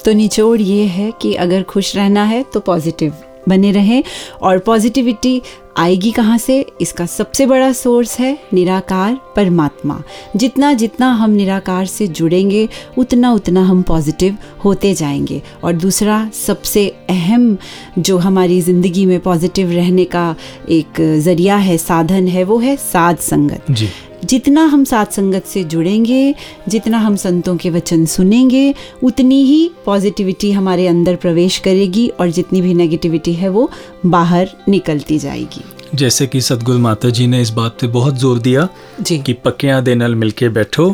[0.04, 3.14] तो निचोड़ ये है कि अगर खुश रहना है तो पॉजिटिव।
[3.48, 4.02] बने रहें।
[4.42, 5.42] और पॉजिटिविटी
[5.76, 6.66] आएगी कहाँ से?
[6.80, 10.02] इसका सबसे बड़ा सोर्स है निराकार परमात्मा।
[10.36, 16.88] जितना जितना हम निराकार से जुड़ेंगे, उतना उतना हम पॉजिटिव होते जाएँगे। और दूसरा सबसे
[17.10, 17.56] अहम
[17.98, 20.34] जो हमारी ज़िंदगी में पॉजिटिव रहने का
[20.70, 23.88] एक ज़रिया है, साधन है, वो है साध संगत। जी।
[24.24, 26.34] जितना हम साथ संगत से जुड़ेंगे
[26.68, 32.60] जितना हम संतों के वचन सुनेंगे उतनी ही पॉजिटिविटी हमारे अंदर प्रवेश करेगी और जितनी
[32.62, 33.70] भी नेगेटिविटी है वो
[34.06, 38.68] बाहर निकलती जाएगी। जैसे कि सतगुरु माता जी ने इस बात पे बहुत ज़ोर दिया
[39.00, 40.90] जी। कि पक्कियाँ दे नाल मिलके बैठो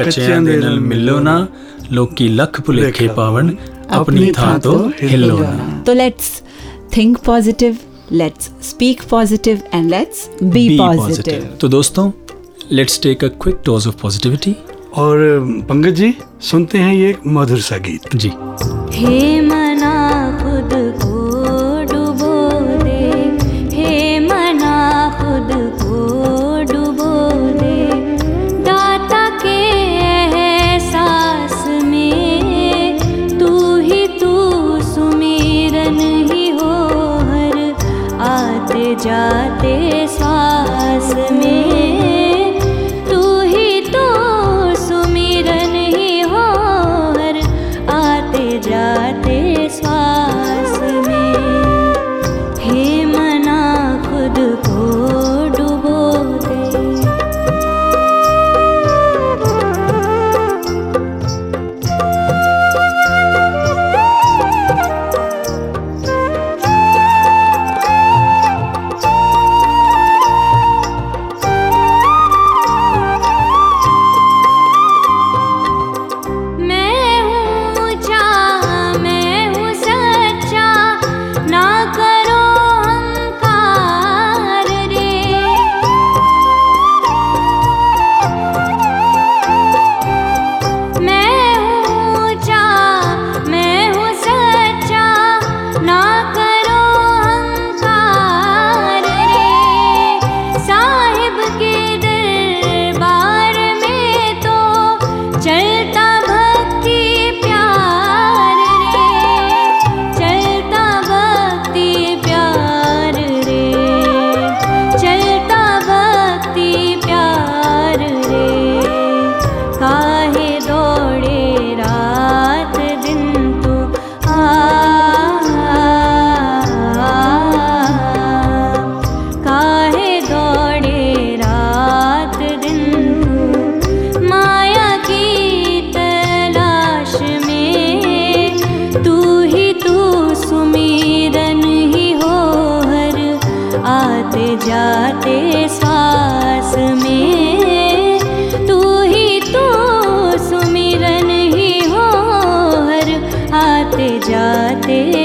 [0.00, 1.36] कच्चियाँ दे नाल मिलो ना
[1.92, 3.56] लोग की लख भुलेखे पावन
[3.92, 6.42] अपनी थां तो हिलो ना। तो let's
[6.96, 7.78] think positive
[8.12, 12.10] let's speak positive and let's be positive तो दोस्तों
[12.72, 14.56] let's take a quick dose of positivity
[14.94, 15.18] और
[15.68, 18.28] पंकज जी सुनते हैं ये मधुर सा गीत। जी।
[18.96, 19.73] हे मना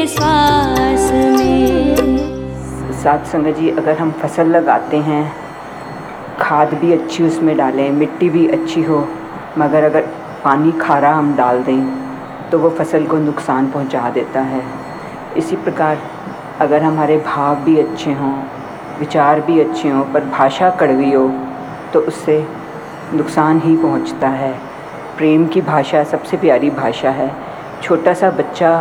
[0.09, 1.95] सांस में।
[2.93, 5.31] साथ संगत जी, अगर हम फ़सल लगाते हैं,
[6.39, 9.07] खाद भी अच्छी उसमें डालें, मिट्टी भी अच्छी हो,
[9.57, 10.01] मगर अगर
[10.43, 11.81] पानी खारा हम डाल दें
[12.51, 14.61] तो वो फ़सल को नुकसान पहुँचा देता है।
[15.37, 15.97] इसी प्रकार,
[16.61, 18.33] अगर हमारे भाव भी अच्छे हों,
[18.99, 21.27] विचार भी अच्छे हों, पर भाषा कड़वी हो
[21.93, 22.45] तो उससे
[23.13, 24.53] नुकसान ही पहुँचता है।
[25.17, 27.31] प्रेम की भाषा सबसे प्यारी भाषा है।
[27.83, 28.71] छोटा सा बच्चा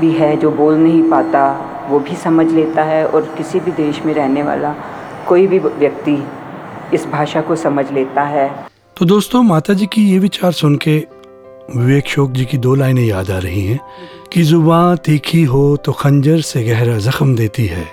[0.00, 1.48] भी है जो बोल नहीं पाता
[1.90, 4.74] वो भी समझ लेता है और किसी भी देश में रहने वाला
[5.28, 6.22] कोई भी व्यक्ति
[6.94, 8.48] इस भाषा को समझ लेता है।
[8.96, 10.96] तो दोस्तों माता जी की ये विचार सुन के
[11.76, 13.80] विवेक शोक जी की दो लाइनें याद आ रही हैं
[14.32, 17.86] कि ज़ुबान तीखी हो तो खंजर से गहरा जख्म देती है।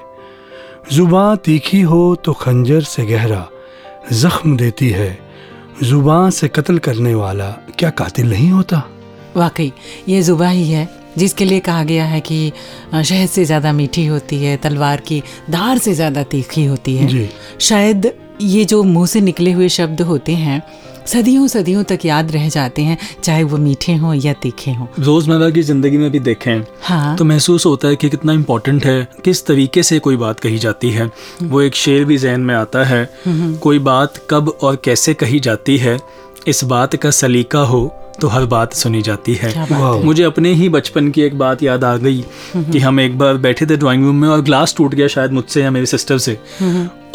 [0.93, 3.47] ज़ुबान तीखी हो तो खंजर से गहरा
[4.13, 5.17] जख्म देती है।
[5.83, 8.83] ज़ुबान से कत्ल करने वाला क्या कातिल नहीं होता?
[9.37, 9.71] वाकई
[10.07, 12.51] ये जुबा ही है। जिसके लिए कहा गया है कि
[12.93, 17.29] शहद से ज़्यादा मीठी होती है तलवार की धार से ज़्यादा तीखी होती है।
[17.61, 20.61] शायद ये जो मुँह से निकले हुए शब्द होते हैं
[21.07, 25.49] सदियों सदियों तक याद रह जाते हैं चाहे वो मीठे हों या तीखे हों। रोज़मर्रा
[25.49, 29.45] की ज़िंदगी में भी देखें हाँ। तो महसूस होता है कि कितना इम्पोर्टेंट है किस
[29.45, 31.09] तरीके से कोई बात कही जाती है।
[31.43, 35.77] वो एक शेर भी जहन में आता है कोई बात कब और कैसे कही जाती
[35.77, 35.97] है
[36.47, 37.85] इस बात का सलीका हो
[38.21, 41.83] तो हर बात सुनी जाती है। है। मुझे अपने ही बचपन की एक बात याद
[41.83, 42.25] आ गई
[42.57, 45.63] कि हम एक बार बैठे थे ड्राइंग रूम में और ग्लास टूट गया शायद मुझसे
[45.63, 46.37] या मेरी सिस्टर से।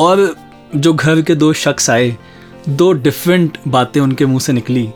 [0.00, 0.34] और
[0.76, 2.16] जो घर के दो शख्स आए
[2.68, 4.88] दो डिफरेंट बातें उनके मुँह से निकली।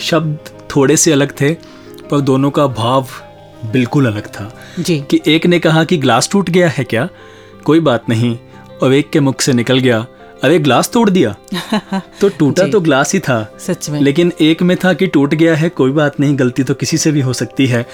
[0.00, 0.38] शब्द
[0.76, 1.54] थोड़े से अलग थे
[2.10, 3.06] पर दोनों का भाव
[3.72, 7.08] बिल्कुल अलग था। जी। कि एक ने कहा कि ग्लास टूट गया है क्या?
[7.64, 8.38] कोई बात नहीं।
[8.82, 10.06] और एक के मुख से निकल गया।
[10.42, 11.34] अरे ग्लास तोड़ दिया।
[12.20, 15.54] तो टूटा तो ग्लास ही था। सच में। लेकिन एक में था कि टूट गया
[15.54, 17.84] है कोई बात नहीं गलती तो किसी से भी हो सकती है।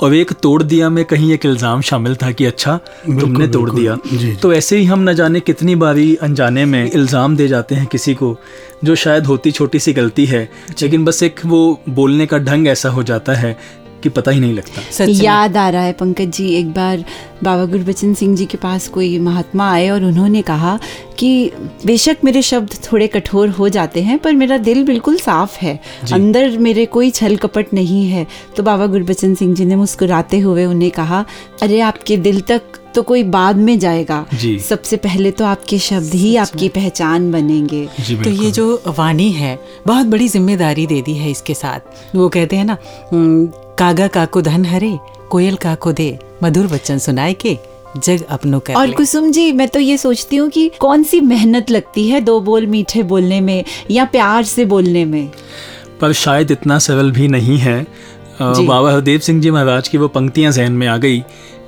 [0.00, 3.96] और एक तोड़ दिया में कहीं एक इल्ज़ाम शामिल था कि अच्छा तुमने तोड़ दिया।
[4.42, 8.14] तो ऐसे ही हम न जाने कितनी बारी अनजाने में इल्ज़ाम दे जाते हैं किसी
[8.14, 8.36] को
[8.84, 10.48] जो शायद होती छोटी सी गलती है।
[10.82, 13.56] लेकिन बस एक वो बोलने का ढंग ऐसा हो जाता है
[14.04, 17.04] कि पता ही नहीं लगता। सच याद आ रहा है पंकज जी एक बार
[17.44, 20.78] बाबा गुरबचन सिंह जी के पास कोई महात्मा आए और उन्होंने कहा
[21.18, 21.50] कि
[21.86, 25.80] बेशक मेरे शब्द थोड़े कठोर हो जाते हैं पर मेरा दिल बिल्कुल साफ़ है।
[26.12, 30.64] अंदर मेरे कोई छल कपट नहीं है। तो बाबा गुरबचन सिंह जी ने मुस्कुराते हुए
[30.64, 31.24] उन्हें कहा
[31.62, 32.62] अरे आपके दिल तक
[32.94, 34.24] तो कोई बाद में जाएगा।
[34.58, 37.84] सबसे पहले तो आपके शब्द ही आपकी पहचान बनेंगे।
[38.24, 42.56] तो ये जो वाणी है बहुत बड़ी ज़िम्मेदारी दे दी है इसके साथ। वो कहते
[42.56, 42.76] हैं ना
[43.12, 44.98] "हम्म, कागा काको धन हरे
[45.30, 47.56] कोयल काको दे मधुर बच्चन सुनाए के
[47.96, 51.70] जग अपनों कर और। कुसुम जी मैं तो ये सोचती हूँ कि कौन सी मेहनत
[51.70, 55.30] लगती है दो बोल मीठे बोलने में या प्यार से बोलने में
[56.00, 57.80] पर शायद इतना सरल भी नहीं है।
[58.40, 61.20] बाबा हरदेव सिंह जी महाराज की वो पंक्तियाँ जहन में आ गई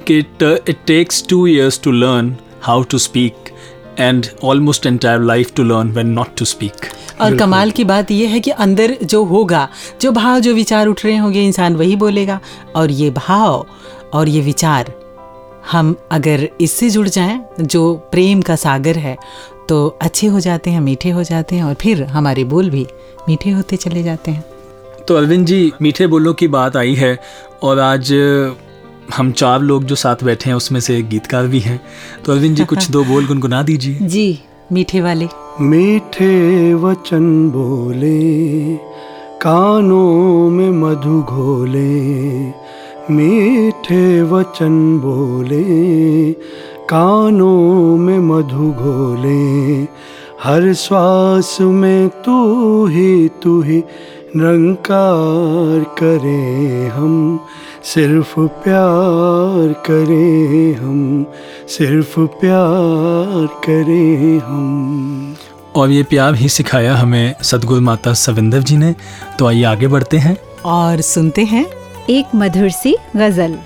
[0.07, 3.51] कि it takes two years to learn how to speak
[3.99, 6.87] and almost entire life to learn when not to speak
[7.21, 9.69] और कमाल की बात यह है कि अंदर जो होगा
[10.01, 12.41] जो भाव जो विचार उठ रहे होंगे इंसान वही बोलेगा।
[12.77, 13.67] और ये भाव
[14.15, 14.93] और ये विचार
[15.73, 19.17] हम अगर इससे जुड़ जाएँ जो प्रेम का सागर है
[19.69, 22.87] तो अच्छे हो जाते हैं मीठे हो जाते हैं और फिर हमारे बोल भी
[23.29, 24.45] मीठे होते चले जाते हैं।
[25.09, 27.19] तो अरविंद जी मीठे बोलों की बात आई है
[27.63, 28.13] और आज
[29.17, 31.81] हम चार लोग जो साथ बैठे हैं उसमें से एक गीतकार भी हैं।
[32.25, 34.39] तो अरविंद जी कुछ दो बोल गुनगुना दीजिए। जी।
[34.73, 35.29] मीठे वाले।
[35.61, 38.75] मीठे वचन बोले,
[39.41, 42.01] कानों में मधु घोले।
[43.11, 46.33] मीठे वचन बोले,
[46.89, 49.83] कानों में मधु घोले।
[50.45, 53.85] हर श्वास में तू ही तू ही
[54.37, 57.41] निरंकार करें हम
[57.85, 61.27] सिर्फ़ प्यार करें हम
[61.69, 65.37] सिर्फ़ प्यार करें हम।
[65.77, 68.95] और ये प्यार ही सिखाया हमें सदगुरु माता सविंदर जी ने।
[69.39, 71.67] तो आइए आगे बढ़ते हैं। और सुनते हैं
[72.11, 73.59] एक मधुर सी गज़ल।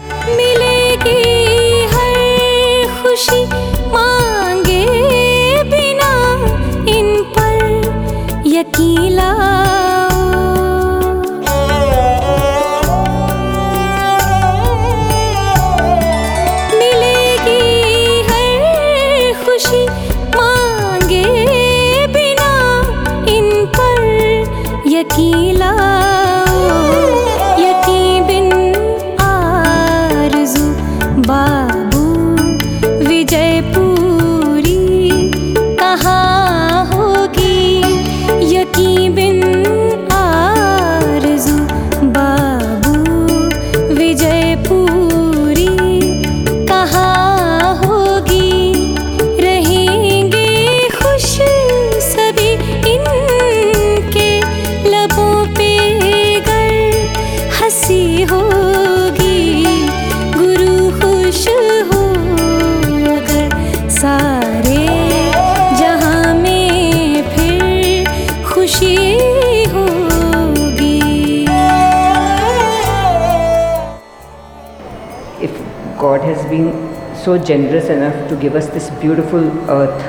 [77.25, 80.03] So generous enough to give us this beautiful earth.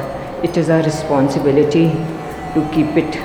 [0.43, 1.87] It is our responsibility
[2.53, 3.19] to keep it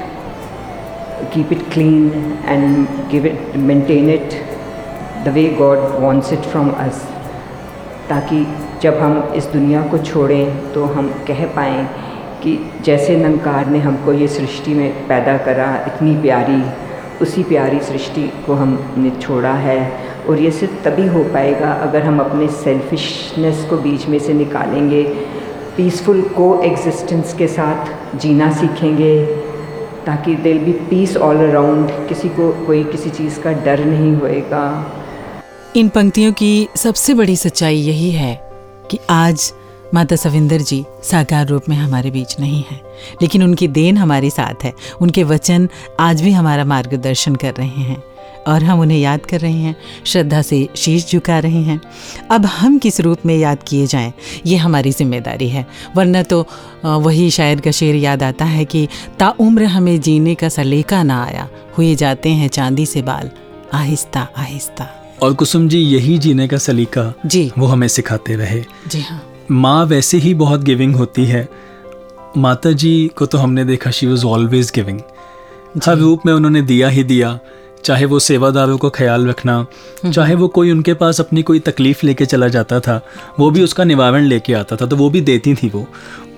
[1.33, 2.11] keep it clean
[2.55, 4.31] and give it maintain it
[5.25, 7.05] the way God wants it from us
[8.09, 8.45] ताकि
[8.83, 11.85] जब हम इस दुनिया को छोड़ें तो हम कह पाएँ
[12.43, 16.61] कि जैसे नंकार ने हमको ये सृष्टि में पैदा करा इतनी प्यारी
[17.23, 19.79] उसी प्यारी सृष्टि को हमने छोड़ा है
[20.29, 25.03] और ये सिर्फ़ तभी हो पाएगा अगर हम अपने सेल्फिशनेस को बीच में से निकालेंगे
[25.77, 29.27] पीसफुल को एग्जिस्टेंस के साथ जीना सीखेंगे,
[30.07, 34.65] ताकि दिल बी पीस ऑल अराउंड किसी को कोई किसी चीज़ का डर नहीं होएगा।
[35.77, 38.35] इन पंक्तियों की सबसे बड़ी सच्चाई यही है
[38.91, 39.53] कि आज
[39.95, 42.81] माता सविंदर जी साकार रूप में हमारे बीच नहीं है,
[43.23, 45.69] लेकिन उनकी देन हमारे साथ है। उनके वचन
[46.01, 48.03] आज भी हमारा मार्गदर्शन कर रहे हैं।
[48.47, 49.75] और हम उन्हें याद कर रहे हैं
[50.07, 51.81] श्रद्धा से शीश झुका रहे हैं।
[52.31, 54.13] अब हम किस रूप में याद किए जाएँ
[54.47, 56.47] ये हमारी ज़िम्मेदारी है। वरना तो
[56.85, 58.87] वही शायर का शेर याद आता है कि
[59.19, 63.31] ताउम्र हमें जीने का सलीका ना आया। हुए जाते हैं चांदी से बाल।
[63.75, 64.89] आहिस्ता आहिस्ता।
[65.23, 69.85] और कुसुम जी यही जीने का सलीका जी। वो हमें सिखाते रहे। जी हाँ। माँ
[69.87, 71.49] वैसे ही बहुत गिविंग होती है।
[72.37, 75.01] माता जी को तो हमने देखा शी वॉज़ ऑलवेज गिविंग
[75.85, 77.39] हर रूप में उन्होंने दिया ही दिया।
[77.87, 79.65] चाहे वो सेवादारों को ख्याल रखना
[80.07, 83.01] चाहे वो कोई उनके पास अपनी कोई तकलीफ़ लेके चला जाता था
[83.39, 85.87] वो भी उसका निवारण लेके आता था तो वो भी देती थी वो।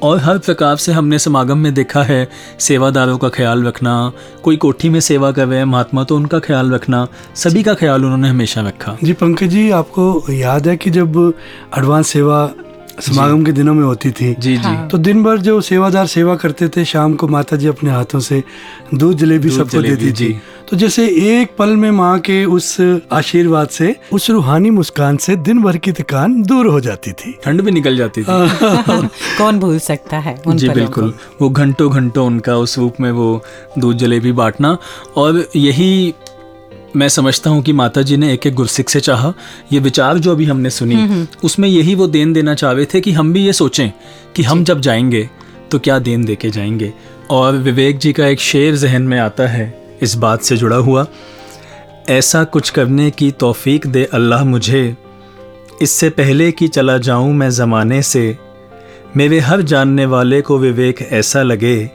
[0.03, 2.29] और हर प्रकार से हमने समागम में देखा है
[2.61, 3.95] सेवादारों का ख्याल रखना
[4.43, 8.05] कोई कोठी में सेवा कर रहे हैं महात्मा तो उनका ख्याल रखना सभी का ख्याल
[8.05, 11.35] उन्होंने हमेशा रखा। जी पंकज जी आपको याद है कि जब
[11.79, 12.51] एडवांस सेवा
[13.01, 16.69] समागम के दिनों में होती थी। जी जी। तो दिन भर जो सेवादार सेवा करते
[16.69, 18.43] थे शाम को माता जी अपने हाथों से
[18.95, 22.77] दूध जलेबी सबको देती थी। जी। तो जैसे एक पल में माँ के उस
[23.13, 27.63] आशीर्वाद से उस रूहानी मुस्कान से दिन भर की थकान दूर हो जाती थी। ठंड
[27.63, 28.27] भी निकल जाती थी।
[29.39, 33.43] कौन भूल सकता है उन जी बिल्कुल। वो घंटों घंटों उनका उस रूप में वो
[33.79, 34.77] दूध जलेबी बांटना
[35.17, 36.15] और यही
[36.99, 39.35] मैं समझता हूँ कि माता जी ने एक एक गुरसिक से चाहा।
[39.73, 43.01] ये विचार जो अभी हमने सुनी हम्म, हम्म। उसमें यही वो देन देना चाह थे
[43.01, 43.91] कि हम भी ये सोचें
[44.37, 45.31] कि हम जब जाएँगे
[45.71, 46.93] तो क्या देन दे के जाएँगे?
[47.31, 51.07] और विवेक जी का एक शेर जहन में आता है इस बात से जुड़ा हुआ
[52.09, 54.97] ऐसा कुछ करने की तौफीक दे अल्लाह मुझे।
[55.83, 58.39] इससे पहले कि चला जाऊँ मैं ज़माने से
[59.17, 61.91] मेरे हर जानने वाले को विवेक ऐसा लगे।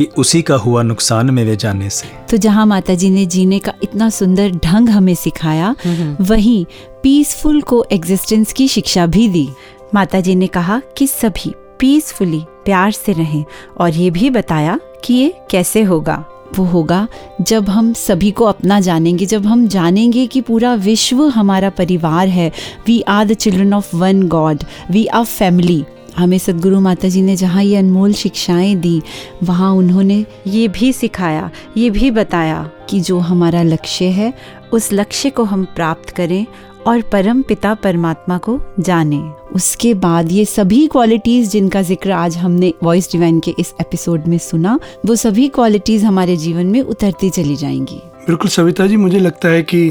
[0.00, 3.72] कि उसी का हुआ नुकसान मेरे जाने से। तो जहाँ माता जी ने जीने का
[3.82, 5.74] इतना सुंदर ढंग हमें सिखाया
[6.20, 6.64] वहीं
[7.02, 9.48] पीसफुल को एग्जिस्टेंस की शिक्षा भी दी।
[9.94, 13.44] माता जी ने कहा कि सभी पीसफुली प्यार से रहें
[13.80, 16.24] और ये भी बताया कि ये कैसे होगा।
[16.58, 17.06] वो होगा
[17.40, 22.50] जब हम सभी को अपना जानेंगे जब हम जानेंगे कि पूरा विश्व हमारा परिवार है
[22.86, 25.84] we are the children of one God we are family
[26.16, 29.02] हमें सदगुरु माता जी ने जहाँ ये अनमोल शिक्षाएँ दी,
[29.42, 34.32] वहाँ उन्होंने ये भी सिखाया, ये भी बताया कि जो हमारा लक्ष्य है,
[34.72, 36.46] उस लक्ष्य को हम प्राप्त करें
[36.86, 39.18] और परम पिता परमात्मा को जाने।
[39.54, 44.38] उसके बाद ये सभी क्वालिटीज़ जिनका ज़िक्र आज हमने वॉइस डिवाइन के इस एपिसोड में
[44.38, 49.48] सुना, वो सभी क्वालिटीज़ हमारे जीवन में उतरती चली जाएँगी। बिल्कुल सविता जी, मुझे लगता
[49.48, 49.86] है कि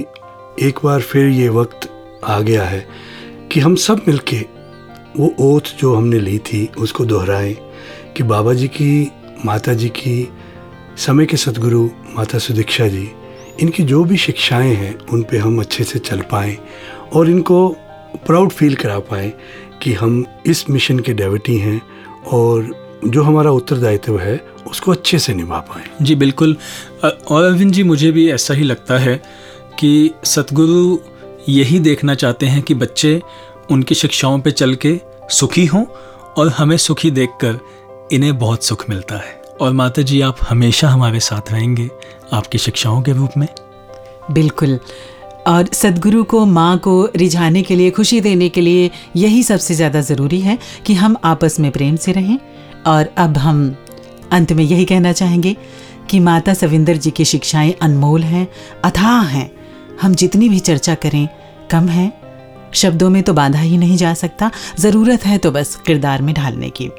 [0.61, 1.89] एक बार फिर ये वक्त
[2.25, 2.85] आ गया है
[3.51, 4.45] कि हम सब मिलके
[5.17, 7.55] वो ओथ जो हमने ली थी, उसको दोहराएँ
[8.17, 9.11] कि बाबा जी की
[9.45, 10.29] माता जी की,
[10.97, 13.09] समय के सदगुरु, माता सुदीक्षा जी,
[13.59, 16.57] इनकी जो भी शिक्षाएँ हैं, उन पे हम अच्छे से चल पाएँ
[17.13, 17.69] और इनको
[18.25, 19.33] प्राउड फील करा पाएँ
[19.81, 21.81] कि हम इस मिशन के डेविटी हैं
[22.27, 22.75] और
[23.07, 26.57] जो हमारा उत्तरदायित्व है, उसको अच्छे से निभा पाएँ। जी, बिल्कुल।
[27.27, 29.23] और अरविंद जी, मुझे भी ऐसा ही लगता है
[29.79, 30.97] कि सतगुरु
[31.49, 33.21] यही देखना चाहते हैं कि बच्चे
[33.71, 34.99] उनकी शिक्षाओं पे चल के
[35.29, 35.85] सुखी हों
[36.37, 37.59] और हमें सुखी देखकर
[38.11, 41.89] इन्हें बहुत सुख मिलता है। और माता जी आप हमेशा हमारे साथ रहेंगे
[42.33, 43.47] आपकी शिक्षाओं के रूप में।
[44.31, 44.79] बिल्कुल।
[45.47, 50.01] और सदगुरु को, माँ को रिझाने के लिए, खुशी देने के लिए यही सबसे ज़्यादा
[50.01, 52.39] ज़रूरी है कि हम आपस में प्रेम से रहें।
[52.87, 53.75] और अब हम
[54.31, 55.55] अंत में यही कहना चाहेंगे
[56.09, 58.47] कि माता सविंदर जी की शिक्षाएँ अनमोल हैं,
[58.83, 59.51] अथाह हैं।
[60.01, 61.27] हम जितनी भी चर्चा करें,
[61.71, 62.18] कम है।
[62.73, 66.69] शब्दों में तो बांधा ही नहीं जा सकता। ज़रूरत है तो बस किरदार में ढालने
[66.69, 66.89] की।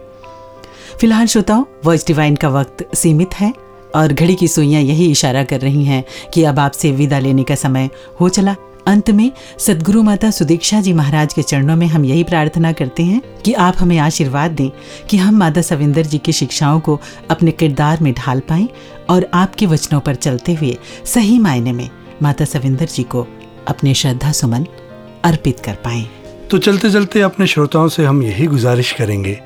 [1.00, 3.52] फ़िलहाल श्रोताओं वॉइस डिवाइन का वक्त सीमित है
[3.94, 6.04] और घड़ी की सुइयाँ यही इशारा कर रही हैं
[6.34, 7.90] कि अब आपसे विदा लेने का समय
[8.20, 8.56] हो चला।
[8.86, 13.20] अंत में, सदगुरु माता सुदीक्षा जी महाराज के चरणों में हम यही प्रार्थना करते हैं
[13.42, 14.70] कि आप हमें आशीर्वाद दें
[15.10, 16.98] कि हम माता सविंदर जी की शिक्षाओं को
[17.30, 18.68] अपने किरदार में ढाल पाएँ
[19.10, 21.88] और आपके वचनों पर चलते हुए सही मायने में
[22.22, 23.26] माता सविंदर जी को
[23.68, 24.66] अपने श्रद्धा सुमन
[25.24, 26.06] अर्पित कर पाए।
[26.50, 29.40] तो चलते चलते अपने श्रोताओं से हम यही गुजारिश करेंगे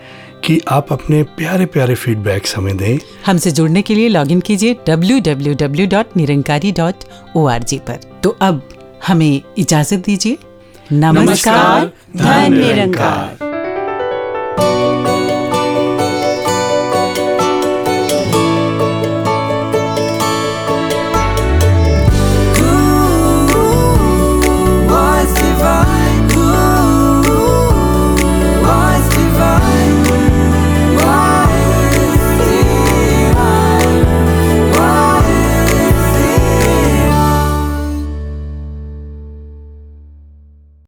[0.45, 7.79] कि आप अपने प्यारे प्यारे फीडबैक्स हमें दें। हमसे जुड़ने के लिए लॉगिन कीजिए www.nirankari.org
[7.79, 8.69] पर। तो अब
[9.07, 10.39] हमें इजाज़त दीजिए।
[10.93, 13.54] नमस्कार धन निरंकार